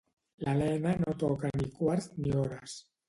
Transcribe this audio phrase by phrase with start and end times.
[0.45, 2.79] L'Elena no toca ni quarts ni hores.